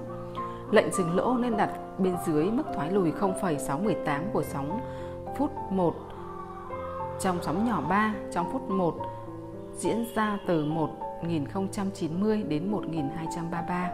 [0.70, 4.80] Lệnh dừng lỗ nên đặt bên dưới mức thoái lùi 0,618 của sóng
[5.36, 6.05] phút 1
[7.20, 8.94] trong sóng nhỏ 3 trong phút 1
[9.76, 13.90] diễn ra từ 1090 đến 1233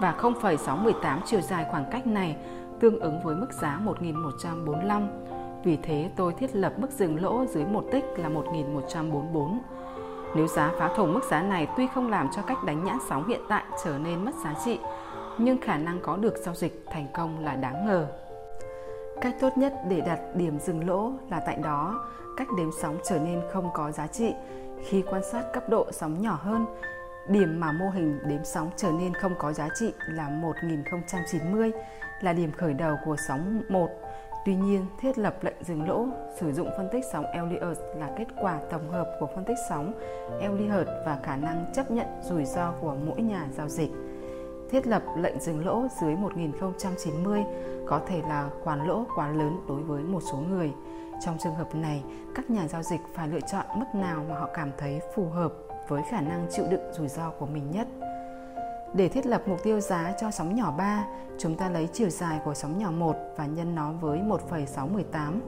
[0.00, 2.36] và 0,618 chiều dài khoảng cách này
[2.80, 5.08] tương ứng với mức giá 1145.
[5.64, 9.58] Vì thế tôi thiết lập mức dừng lỗ dưới một tích là 1144.
[10.34, 13.28] Nếu giá phá thủng mức giá này tuy không làm cho cách đánh nhãn sóng
[13.28, 14.78] hiện tại trở nên mất giá trị,
[15.38, 18.06] nhưng khả năng có được giao dịch thành công là đáng ngờ.
[19.20, 22.04] Cách tốt nhất để đặt điểm dừng lỗ là tại đó
[22.36, 24.32] cách đếm sóng trở nên không có giá trị
[24.86, 26.66] khi quan sát cấp độ sóng nhỏ hơn.
[27.28, 31.72] Điểm mà mô hình đếm sóng trở nên không có giá trị là 1090
[32.20, 33.88] là điểm khởi đầu của sóng 1.
[34.44, 36.06] Tuy nhiên, thiết lập lệnh dừng lỗ
[36.40, 39.92] sử dụng phân tích sóng Elliott là kết quả tổng hợp của phân tích sóng
[40.40, 43.90] Elliott và khả năng chấp nhận rủi ro của mỗi nhà giao dịch.
[44.70, 47.44] Thiết lập lệnh dừng lỗ dưới 1090
[47.86, 50.72] có thể là khoản lỗ quá lớn đối với một số người.
[51.20, 52.02] Trong trường hợp này,
[52.34, 55.52] các nhà giao dịch phải lựa chọn mức nào mà họ cảm thấy phù hợp
[55.88, 57.88] với khả năng chịu đựng rủi ro của mình nhất.
[58.94, 61.04] Để thiết lập mục tiêu giá cho sóng nhỏ 3,
[61.38, 65.40] chúng ta lấy chiều dài của sóng nhỏ 1 và nhân nó với 1,618.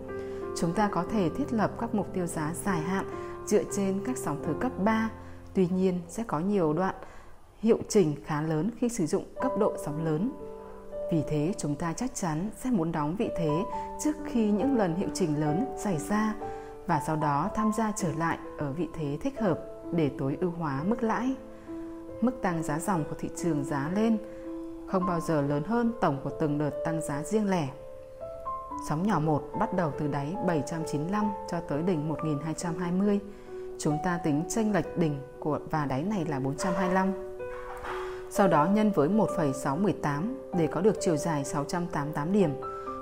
[0.61, 3.05] Chúng ta có thể thiết lập các mục tiêu giá dài hạn
[3.47, 5.11] dựa trên các sóng thứ cấp 3,
[5.55, 6.95] tuy nhiên sẽ có nhiều đoạn
[7.59, 10.48] hiệu chỉnh khá lớn khi sử dụng cấp độ sóng lớn.
[11.11, 13.51] Vì thế chúng ta chắc chắn sẽ muốn đóng vị thế
[14.05, 16.35] trước khi những lần hiệu chỉnh lớn xảy ra
[16.87, 19.59] và sau đó tham gia trở lại ở vị thế thích hợp
[19.93, 21.35] để tối ưu hóa mức lãi.
[22.21, 24.19] Mức tăng giá dòng của thị trường giá lên
[24.87, 27.69] không bao giờ lớn hơn tổng của từng đợt tăng giá riêng lẻ.
[28.89, 33.21] Sóng nhỏ 1 bắt đầu từ đáy 795 cho tới đỉnh 1220.
[33.79, 37.28] Chúng ta tính chênh lệch đỉnh của và đáy này là 425
[38.31, 42.51] sau đó nhân với 1,618 để có được chiều dài 688 điểm.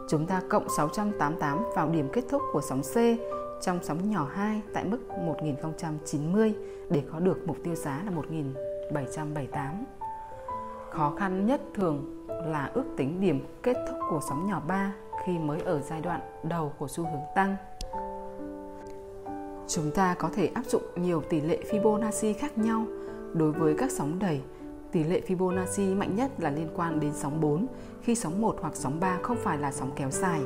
[0.08, 2.96] Chúng ta cộng 688 vào điểm kết thúc của sóng C
[3.62, 6.54] trong sóng nhỏ 2 tại mức 1090
[6.90, 9.84] để có được mục tiêu giá là 1778.
[10.90, 14.92] Khó khăn nhất thường là ước tính điểm kết thúc của sóng nhỏ 3
[15.24, 17.56] khi mới ở giai đoạn đầu của xu hướng tăng.
[19.68, 22.86] Chúng ta có thể áp dụng nhiều tỷ lệ Fibonacci khác nhau
[23.32, 24.40] đối với các sóng đẩy
[24.92, 27.66] Tỷ lệ Fibonacci mạnh nhất là liên quan đến sóng 4
[28.03, 30.40] khi sóng 1 hoặc sóng 3 không phải là sóng kéo dài.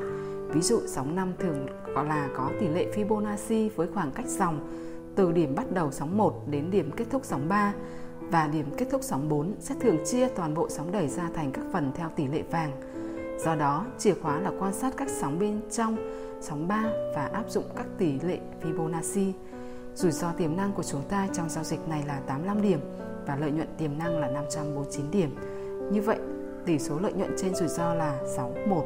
[0.53, 4.77] Ví dụ sóng 5 thường gọi là có tỷ lệ Fibonacci với khoảng cách dòng
[5.17, 7.75] từ điểm bắt đầu sóng 1 đến điểm kết thúc sóng 3
[8.21, 11.53] và điểm kết thúc sóng 4 sẽ thường chia toàn bộ sóng đẩy ra thành
[11.53, 12.73] các phần theo tỷ lệ vàng.
[13.45, 15.97] Do đó, chìa khóa là quan sát các sóng bên trong
[16.41, 19.33] sóng 3 và áp dụng các tỷ lệ Fibonacci.
[19.95, 22.81] Rủi ro tiềm năng của chúng ta trong giao dịch này là 85 điểm
[23.27, 25.35] và lợi nhuận tiềm năng là 549 điểm.
[25.93, 26.19] Như vậy,
[26.67, 28.85] tỷ số lợi nhuận trên rủi ro là 61.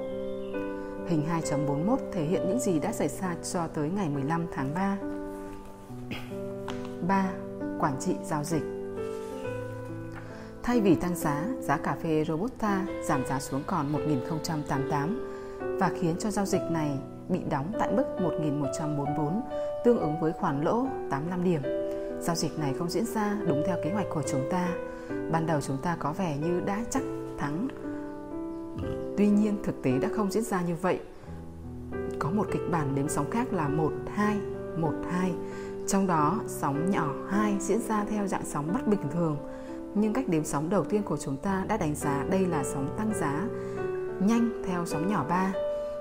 [1.09, 4.97] Hình 2.41 thể hiện những gì đã xảy ra cho tới ngày 15 tháng 3.
[7.09, 7.31] 3.
[7.81, 8.63] Quản trị giao dịch
[10.63, 16.17] Thay vì tăng giá, giá cà phê Robusta giảm giá xuống còn 1088 và khiến
[16.19, 16.91] cho giao dịch này
[17.29, 19.43] bị đóng tại mức 1144,
[19.85, 21.84] tương ứng với khoản lỗ 85 điểm.
[22.25, 24.69] Giao dịch này không diễn ra đúng theo kế hoạch của chúng ta.
[25.31, 27.03] Ban đầu chúng ta có vẻ như đã chắc
[27.39, 27.69] thắng.
[29.17, 31.01] Tuy nhiên thực tế đã không diễn ra như vậy.
[32.19, 34.37] Có một kịch bản đếm sóng khác là 1 2
[34.77, 35.33] 1 2.
[35.87, 39.37] Trong đó, sóng nhỏ 2 diễn ra theo dạng sóng bất bình thường.
[39.95, 42.95] Nhưng cách đếm sóng đầu tiên của chúng ta đã đánh giá đây là sóng
[42.99, 43.47] tăng giá
[44.21, 45.53] nhanh theo sóng nhỏ 3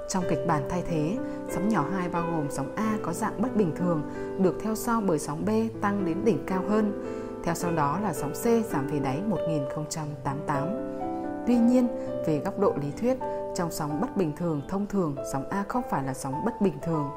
[0.08, 1.18] trong kịch bản thay thế,
[1.50, 4.02] sóng nhỏ 2 bao gồm sóng A có dạng bất bình thường,
[4.40, 5.50] được theo sau bởi sóng B
[5.82, 7.04] tăng đến đỉnh cao hơn.
[7.44, 10.68] Theo sau đó là sóng C giảm về đáy 1088.
[11.48, 11.88] Tuy nhiên,
[12.28, 13.18] về góc độ lý thuyết,
[13.56, 16.78] trong sóng bất bình thường thông thường, sóng A không phải là sóng bất bình
[16.82, 17.10] thường.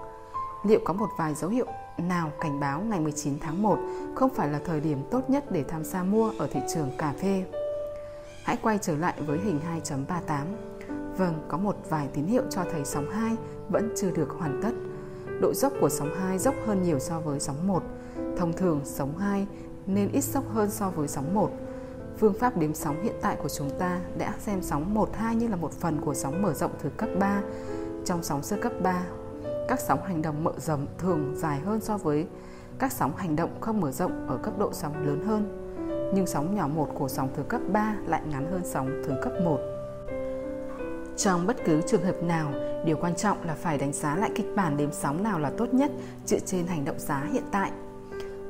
[0.64, 1.66] Liệu có một vài dấu hiệu
[1.98, 3.78] nào cảnh báo ngày 19 tháng 1
[4.14, 7.14] không phải là thời điểm tốt nhất để tham gia mua ở thị trường cà
[7.22, 7.44] phê?
[8.44, 10.75] Hãy quay trở lại với hình 2.38.
[11.16, 13.36] Vâng, có một vài tín hiệu cho thấy sóng 2
[13.68, 14.70] vẫn chưa được hoàn tất.
[15.40, 17.82] Độ dốc của sóng 2 dốc hơn nhiều so với sóng 1.
[18.36, 19.46] Thông thường sóng 2
[19.86, 21.50] nên ít dốc hơn so với sóng 1.
[22.18, 25.48] Phương pháp đếm sóng hiện tại của chúng ta đã xem sóng 1 2 như
[25.48, 27.42] là một phần của sóng mở rộng thứ cấp 3.
[28.04, 29.06] Trong sóng sơ cấp 3,
[29.68, 32.26] các sóng hành động mở rộng thường dài hơn so với
[32.78, 35.72] các sóng hành động không mở rộng ở cấp độ sóng lớn hơn.
[36.14, 39.32] Nhưng sóng nhỏ 1 của sóng thứ cấp 3 lại ngắn hơn sóng thứ cấp
[39.44, 39.58] 1.
[41.16, 42.52] Trong bất cứ trường hợp nào,
[42.84, 45.74] điều quan trọng là phải đánh giá lại kịch bản đếm sóng nào là tốt
[45.74, 45.90] nhất
[46.26, 47.70] dựa trên hành động giá hiện tại.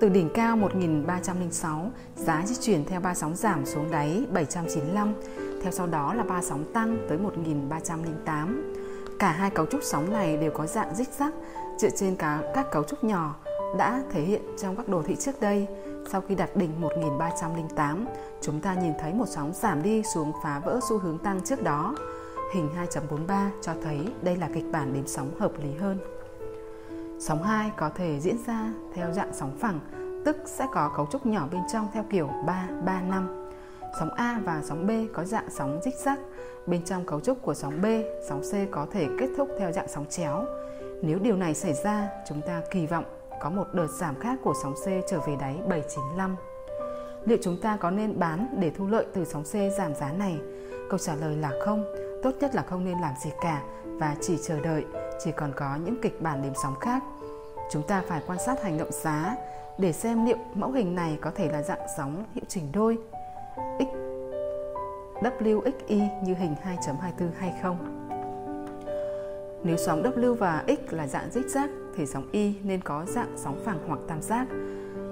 [0.00, 5.14] Từ đỉnh cao 1306, giá di chuyển theo ba sóng giảm xuống đáy 795,
[5.62, 8.74] theo sau đó là ba sóng tăng tới 1308.
[9.18, 11.32] Cả hai cấu trúc sóng này đều có dạng rích rắc
[11.78, 13.36] dựa trên cả các cấu trúc nhỏ
[13.78, 15.66] đã thể hiện trong các đồ thị trước đây.
[16.12, 18.06] Sau khi đặt đỉnh 1308,
[18.42, 21.62] chúng ta nhìn thấy một sóng giảm đi xuống phá vỡ xu hướng tăng trước
[21.62, 21.94] đó.
[22.50, 25.98] Hình 2.43 cho thấy đây là kịch bản đếm sóng hợp lý hơn.
[27.18, 29.80] Sóng 2 có thể diễn ra theo dạng sóng phẳng,
[30.24, 33.50] tức sẽ có cấu trúc nhỏ bên trong theo kiểu 3, 3, 5.
[33.98, 36.18] Sóng A và sóng B có dạng sóng rích rắc,
[36.66, 37.86] bên trong cấu trúc của sóng B,
[38.28, 40.44] sóng C có thể kết thúc theo dạng sóng chéo.
[41.02, 43.04] Nếu điều này xảy ra, chúng ta kỳ vọng
[43.42, 46.36] có một đợt giảm khác của sóng C trở về đáy 795.
[47.24, 50.38] Liệu chúng ta có nên bán để thu lợi từ sóng C giảm giá này?
[50.90, 54.38] Câu trả lời là không tốt nhất là không nên làm gì cả và chỉ
[54.46, 54.84] chờ đợi,
[55.24, 57.02] chỉ còn có những kịch bản đếm sóng khác.
[57.70, 59.36] Chúng ta phải quan sát hành động giá
[59.78, 62.98] để xem liệu mẫu hình này có thể là dạng sóng hiệu chỉnh đôi
[63.78, 63.96] X
[65.20, 68.06] WXY như hình 2.24 hay không.
[69.64, 73.32] Nếu sóng W và X là dạng dích giác thì sóng Y nên có dạng
[73.36, 74.46] sóng phẳng hoặc tam giác.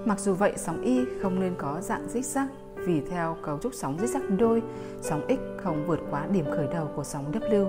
[0.05, 2.47] Mặc dù vậy, sóng Y không nên có dạng dích giác
[2.85, 4.61] vì theo cấu trúc sóng zigzag đôi,
[5.01, 7.67] sóng X không vượt quá điểm khởi đầu của sóng W.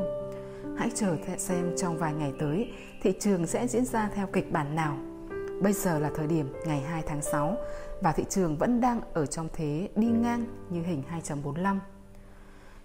[0.76, 4.74] Hãy chờ xem trong vài ngày tới thị trường sẽ diễn ra theo kịch bản
[4.74, 4.96] nào.
[5.62, 7.57] Bây giờ là thời điểm ngày 2 tháng 6
[8.02, 11.79] và thị trường vẫn đang ở trong thế đi ngang như hình 2.45.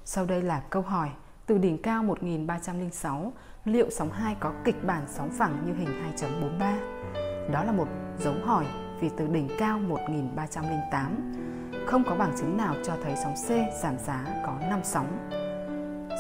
[0.06, 1.10] Sau đây là câu hỏi
[1.46, 3.34] từ đỉnh cao 1306,
[3.66, 7.52] liệu sóng 2 có kịch bản sóng phẳng như hình 2.43?
[7.52, 7.88] Đó là một
[8.20, 8.66] dấu hỏi
[9.00, 11.51] vì từ đỉnh cao 1308
[11.86, 13.50] không có bằng chứng nào cho thấy sóng C
[13.84, 15.30] giảm giá có 5 sóng.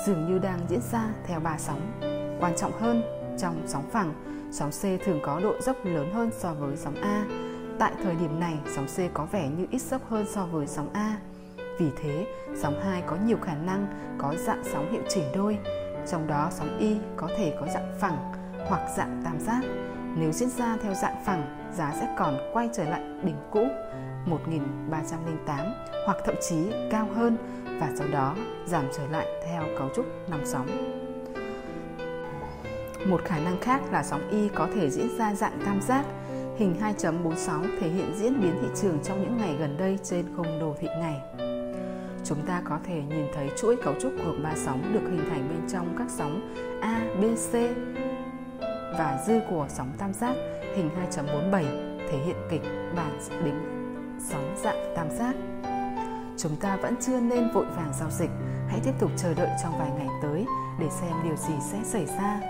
[0.06, 1.82] Dường như đang diễn ra theo 3 sóng.
[2.40, 3.04] Quan trọng hơn,
[3.38, 4.14] trong sóng phẳng,
[4.52, 7.26] sóng C thường có độ dốc lớn hơn so với sóng A.
[7.80, 10.90] Tại thời điểm này, sóng C có vẻ như ít dốc hơn so với sóng
[10.94, 11.18] A.
[11.80, 15.58] Vì thế, sóng 2 có nhiều khả năng có dạng sóng hiệu chỉnh đôi,
[16.08, 18.34] trong đó sóng Y có thể có dạng phẳng
[18.68, 19.62] hoặc dạng tam giác.
[20.18, 23.68] Nếu diễn ra theo dạng phẳng, giá sẽ còn quay trở lại đỉnh cũ
[24.26, 25.74] 1308
[26.06, 26.56] hoặc thậm chí
[26.92, 27.38] cao hơn
[27.80, 30.68] và sau đó giảm trở lại theo cấu trúc năm sóng.
[33.06, 36.06] Một khả năng khác là sóng Y có thể diễn ra dạng tam giác.
[36.58, 40.60] Hình 2.46 thể hiện diễn biến thị trường trong những ngày gần đây trên khung
[40.60, 41.22] đồ thị ngày.
[42.24, 45.50] Chúng ta có thể nhìn thấy chuỗi cấu trúc của ba sóng được hình thành
[45.50, 47.54] bên trong các sóng A, B, C
[48.98, 50.36] và dư của sóng tam giác
[50.76, 51.64] hình 2.47
[52.10, 52.64] thể hiện kịch
[52.96, 53.71] bản đỉnh
[54.30, 55.36] sóng dạng tam giác.
[56.38, 58.30] Chúng ta vẫn chưa nên vội vàng giao dịch,
[58.68, 60.46] hãy tiếp tục chờ đợi trong vài ngày tới
[60.80, 62.42] để xem điều gì sẽ xảy ra.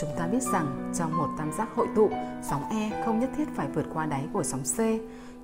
[0.00, 2.10] chúng ta biết rằng trong một tam giác hội tụ,
[2.42, 4.78] sóng E không nhất thiết phải vượt qua đáy của sóng C.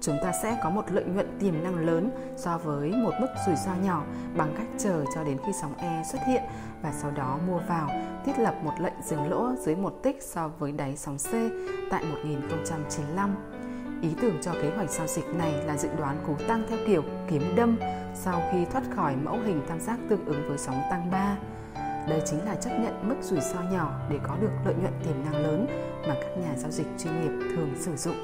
[0.01, 3.57] Chúng ta sẽ có một lợi nhuận tiềm năng lớn so với một mức rủi
[3.57, 4.05] ro nhỏ
[4.37, 6.43] bằng cách chờ cho đến khi sóng E xuất hiện
[6.83, 7.91] và sau đó mua vào,
[8.25, 11.31] thiết lập một lệnh dừng lỗ dưới một tích so với đáy sóng C
[11.91, 13.62] tại 1095.
[14.03, 17.03] Ý tưởng cho kế hoạch giao dịch này là dự đoán cú tăng theo kiểu
[17.29, 17.79] kiếm đâm
[18.15, 21.37] sau khi thoát khỏi mẫu hình tam giác tương ứng với sóng tăng 3.
[22.09, 25.25] Đây chính là chấp nhận mức rủi ro nhỏ để có được lợi nhuận tiềm
[25.25, 25.67] năng lớn
[26.09, 28.17] mà các nhà giao dịch chuyên nghiệp thường sử dụng.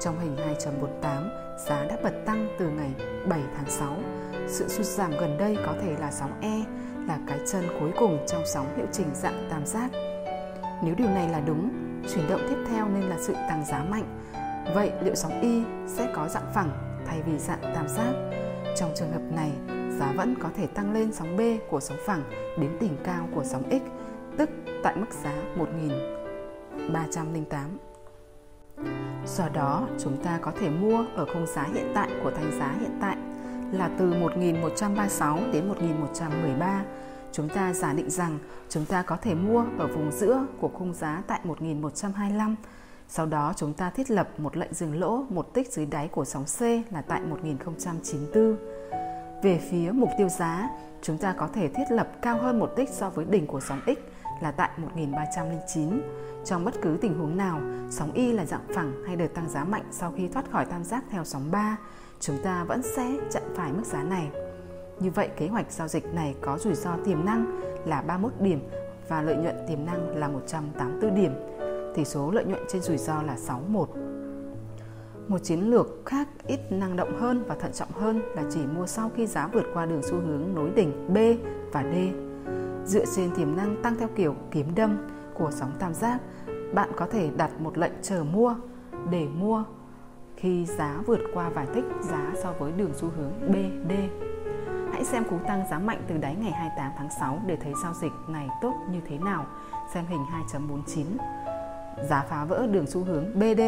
[0.00, 1.28] Trong hình 2.48,
[1.66, 2.90] giá đã bật tăng từ ngày
[3.28, 3.96] 7 tháng 6.
[4.48, 6.64] Sự sụt giảm gần đây có thể là sóng E,
[7.06, 9.90] là cái chân cuối cùng trong sóng hiệu chỉnh dạng tam giác.
[10.84, 11.70] Nếu điều này là đúng,
[12.14, 14.18] chuyển động tiếp theo nên là sự tăng giá mạnh.
[14.74, 16.70] Vậy liệu sóng Y sẽ có dạng phẳng
[17.06, 18.12] thay vì dạng tam giác?
[18.76, 19.50] Trong trường hợp này,
[19.98, 22.22] giá vẫn có thể tăng lên sóng B của sóng phẳng
[22.60, 23.82] đến đỉnh cao của sóng X,
[24.38, 24.50] tức
[24.82, 27.78] tại mức giá 1308.
[29.26, 32.74] Do đó, chúng ta có thể mua ở khung giá hiện tại của thanh giá
[32.80, 33.16] hiện tại
[33.72, 36.84] là từ 1136 đến 1113.
[37.32, 40.94] Chúng ta giả định rằng chúng ta có thể mua ở vùng giữa của khung
[40.94, 42.56] giá tại 1125.
[43.14, 46.24] Sau đó chúng ta thiết lập một lệnh dừng lỗ một tích dưới đáy của
[46.24, 46.60] sóng C
[46.92, 48.56] là tại 1094.
[49.42, 50.70] Về phía mục tiêu giá,
[51.02, 53.80] chúng ta có thể thiết lập cao hơn một tích so với đỉnh của sóng
[53.86, 53.98] X
[54.42, 56.00] là tại 1309.
[56.44, 59.64] Trong bất cứ tình huống nào, sóng Y là dạng phẳng hay đợt tăng giá
[59.64, 61.76] mạnh sau khi thoát khỏi tam giác theo sóng 3,
[62.20, 64.30] chúng ta vẫn sẽ chặn phải mức giá này.
[65.00, 68.60] Như vậy, kế hoạch giao dịch này có rủi ro tiềm năng là 31 điểm
[69.08, 71.32] và lợi nhuận tiềm năng là 184 điểm.
[71.94, 73.88] Tỷ số lợi nhuận trên rủi ro là 61.
[75.28, 78.86] Một chiến lược khác ít năng động hơn và thận trọng hơn là chỉ mua
[78.86, 81.18] sau khi giá vượt qua đường xu hướng nối đỉnh B
[81.72, 81.96] và D.
[82.86, 86.18] Dựa trên tiềm năng tăng theo kiểu kiếm đâm của sóng tam giác,
[86.74, 88.56] bạn có thể đặt một lệnh chờ mua
[89.10, 89.64] để mua
[90.36, 93.92] khi giá vượt qua vài tích giá so với đường xu hướng BD.
[94.92, 97.94] Hãy xem cú tăng giá mạnh từ đáy ngày 28 tháng 6 để thấy giao
[97.94, 99.46] dịch này tốt như thế nào.
[99.94, 100.20] Xem hình
[100.52, 101.41] 2.49.
[102.08, 103.60] Giá phá vỡ đường xu hướng BD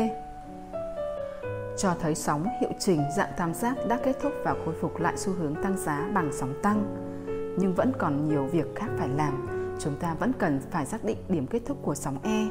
[1.77, 5.17] cho thấy sóng hiệu chỉnh dạng tam giác đã kết thúc và khôi phục lại
[5.17, 6.85] xu hướng tăng giá bằng sóng tăng.
[7.59, 9.47] Nhưng vẫn còn nhiều việc khác phải làm.
[9.79, 12.47] Chúng ta vẫn cần phải xác định điểm kết thúc của sóng E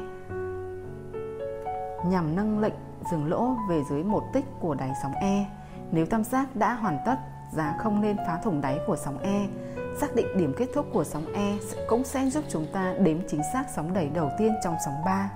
[2.06, 2.74] nhằm nâng lệnh
[3.10, 5.46] dừng lỗ về dưới một tích của đáy sóng E.
[5.90, 7.16] Nếu tam giác đã hoàn tất,
[7.52, 9.46] giá không nên phá thủng đáy của sóng E.
[10.00, 11.56] Xác định điểm kết thúc của sóng E
[11.88, 15.30] cũng sẽ giúp chúng ta đếm chính xác sóng đẩy đầu tiên trong sóng 3.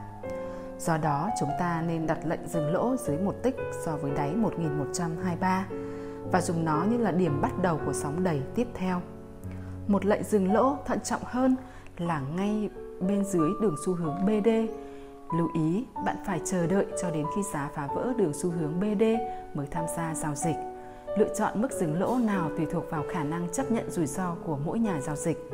[0.78, 4.34] Do đó, chúng ta nên đặt lệnh dừng lỗ dưới một tích so với đáy
[4.34, 5.66] 1123
[6.32, 9.00] và dùng nó như là điểm bắt đầu của sóng đầy tiếp theo.
[9.88, 11.56] Một lệnh dừng lỗ thận trọng hơn
[11.98, 14.48] là ngay bên dưới đường xu hướng BD.
[15.38, 18.80] Lưu ý, bạn phải chờ đợi cho đến khi giá phá vỡ đường xu hướng
[18.80, 19.02] BD
[19.54, 20.56] mới tham gia giao dịch.
[21.18, 24.34] Lựa chọn mức dừng lỗ nào tùy thuộc vào khả năng chấp nhận rủi ro
[24.44, 25.50] của mỗi nhà giao dịch.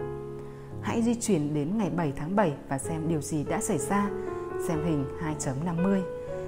[0.82, 4.10] Hãy di chuyển đến ngày 7 tháng 7 và xem điều gì đã xảy ra
[4.68, 5.04] xem hình
[5.38, 6.02] 2.50.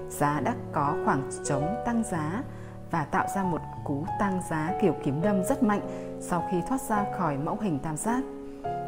[0.08, 2.42] Giá đã có khoảng trống tăng giá
[2.90, 5.80] và tạo ra một cú tăng giá kiểu kiếm đâm rất mạnh
[6.20, 8.22] sau khi thoát ra khỏi mẫu hình tam giác.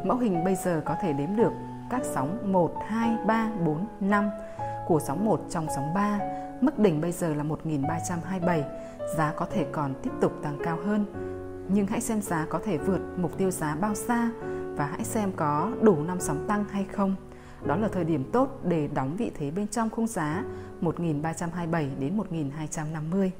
[0.03, 1.51] Mẫu hình bây giờ có thể đếm được
[1.89, 4.29] các sóng 1, 2, 3, 4, 5
[4.87, 6.19] của sóng 1 trong sóng 3.
[6.61, 8.63] Mức đỉnh bây giờ là 1327,
[9.17, 11.05] giá có thể còn tiếp tục tăng cao hơn.
[11.67, 14.29] Nhưng hãy xem giá có thể vượt mục tiêu giá bao xa
[14.75, 17.15] và hãy xem có đủ năm sóng tăng hay không.
[17.65, 20.43] Đó là thời điểm tốt để đóng vị thế bên trong khung giá
[20.81, 23.31] 1327 đến 1250.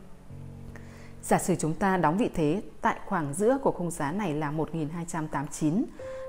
[1.24, 4.52] Giả sử chúng ta đóng vị thế tại khoảng giữa của khung giá này là
[4.52, 5.86] 1289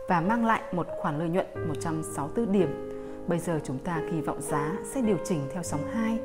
[0.09, 2.91] và mang lại một khoản lợi nhuận 164 điểm.
[3.29, 6.19] Bây giờ chúng ta kỳ vọng giá sẽ điều chỉnh theo sóng 2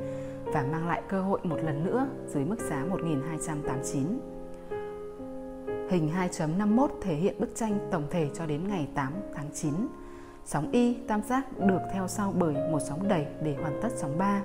[0.44, 4.18] và mang lại cơ hội một lần nữa dưới mức giá 1289.
[5.90, 9.72] Hình 2.51 thể hiện bức tranh tổng thể cho đến ngày 8 tháng 9
[10.46, 14.18] Sóng Y tam giác được theo sau bởi một sóng đẩy để hoàn tất sóng
[14.18, 14.42] 3.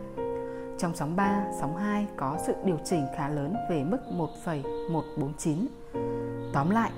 [0.77, 5.67] Trong sóng 3, sóng 2 có sự điều chỉnh khá lớn về mức 1,149.
[6.53, 6.91] Tóm lại,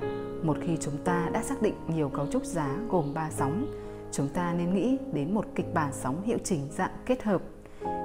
[0.44, 3.68] một khi chúng ta đã xác định nhiều cấu trúc giá gồm 3 sóng,
[4.12, 7.42] chúng ta nên nghĩ đến một kịch bản sóng hiệu chỉnh dạng kết hợp.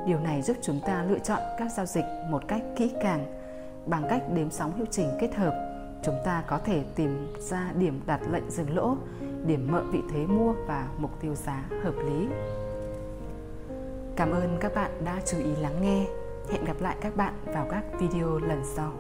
[0.06, 3.26] Điều này giúp chúng ta lựa chọn các giao dịch một cách kỹ càng.
[3.86, 5.54] Bằng cách đếm sóng hiệu chỉnh kết hợp,
[6.02, 8.96] chúng ta có thể tìm ra điểm đặt lệnh dừng lỗ
[9.46, 12.28] điểm mợ vị thế mua và mục tiêu giá hợp lý.
[14.16, 16.06] Cảm ơn các bạn đã chú ý lắng nghe.
[16.52, 18.92] Hẹn gặp lại các bạn vào các video lần sau.